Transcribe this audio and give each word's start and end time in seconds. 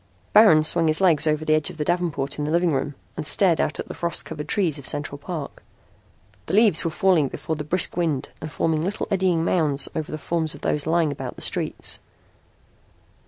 Baron 0.33 0.63
swung 0.63 0.87
his 0.87 0.99
legs 0.99 1.27
over 1.27 1.45
the 1.45 1.53
edge 1.53 1.69
of 1.69 1.77
the 1.77 1.85
davenport 1.85 2.39
in 2.39 2.45
the 2.45 2.49
living 2.49 2.73
room 2.73 2.95
and 3.15 3.27
stared 3.27 3.61
out 3.61 3.79
at 3.79 3.87
the 3.87 3.93
frost 3.93 4.25
covered 4.25 4.47
trees 4.47 4.79
of 4.79 4.85
Central 4.87 5.19
Park. 5.19 5.61
The 6.47 6.55
leaves 6.55 6.83
were 6.83 6.89
falling 6.89 7.27
before 7.27 7.55
the 7.55 7.63
brisk 7.63 7.95
wind 7.95 8.29
and 8.41 8.51
forming 8.51 8.81
little 8.81 9.07
eddying 9.11 9.45
mounds 9.45 9.87
over 9.93 10.11
the 10.11 10.17
forms 10.17 10.55
of 10.55 10.61
those 10.61 10.87
lying 10.87 11.11
about 11.11 11.35
the 11.35 11.43
streets. 11.43 11.99